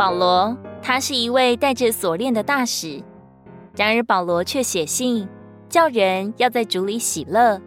[0.00, 3.02] 保罗，他是一位带着锁链的大使，
[3.76, 5.28] 然而保罗却写信，
[5.68, 7.60] 叫人要在主里喜乐，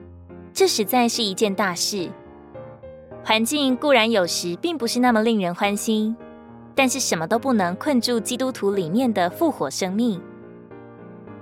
[0.51, 2.09] 这实在是一件大事。
[3.23, 6.17] 环境固然有时并不是那么令人欢心，
[6.73, 10.19] 但是什么都不能困住基督徒里面的复活生命。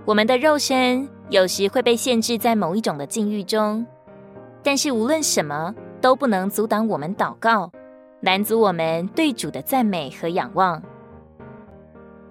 [0.04, 3.88] 我们的肉身有时会被限制在某一种的境遇中，
[4.62, 7.72] 但是无论什么都不能阻挡我们祷告，
[8.20, 10.84] 拦阻我们对主的赞美和仰望。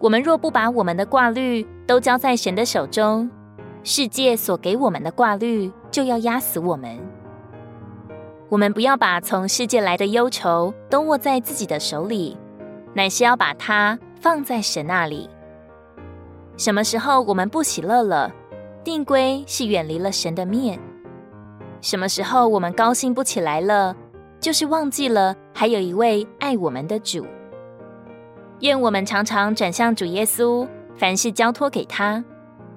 [0.00, 3.30] 我们若不把我们的挂虑都交在神的手中，
[3.84, 6.98] 世界所给我们的挂虑就要压死我们。
[8.48, 12.34] 我们不要把从世界来的忧愁都握在自己的手里，
[12.94, 15.28] 乃是要把它放在神那里。
[16.56, 18.32] 什么时候我们不喜乐了，
[18.82, 20.78] 定归是远离了神的面；
[21.82, 23.94] 什么时候我们高兴不起来了，
[24.40, 27.26] 就是忘记了还有一位爱我们的主。
[28.60, 30.66] 愿我们常常转向主耶稣，
[30.96, 32.24] 凡事交托给他，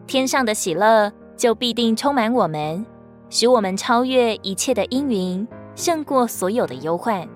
[0.08, 2.86] 天上的喜乐就必定充满我们，
[3.30, 5.48] 使我们超越一切的阴云。
[5.76, 7.28] 胜过所有的忧患，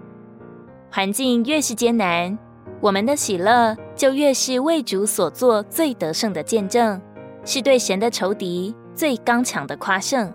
[0.92, 2.38] 环境越是艰难，
[2.80, 7.02] 我们的喜乐就越是为主所做最得胜的见证，
[7.44, 10.32] 是对神的仇敌最刚强的夸胜。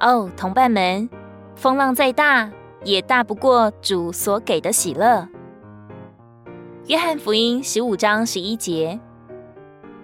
[0.00, 1.08] 哦，同伴们，
[1.54, 2.50] 风浪再大，
[2.82, 5.28] 也大不过主所给的喜乐。
[6.88, 8.98] 约翰福音十五章十一节：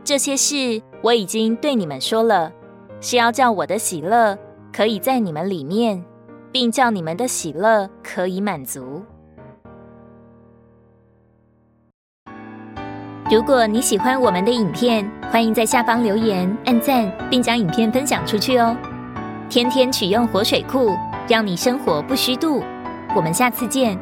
[0.04, 2.52] 这些事我已经对你们说了，
[3.00, 4.38] 是要叫我的喜乐
[4.70, 6.05] 可以在你们里面。
[6.52, 9.02] 并叫你们的喜乐可以满足。
[13.28, 18.77] 如果你喜欢我们的影片，欢迎在下方留言、按赞，并将影片分享出去哦。
[19.50, 20.90] 天天取用活水库，
[21.27, 22.62] 让你生活不虚度。
[23.16, 23.98] 我们下次见。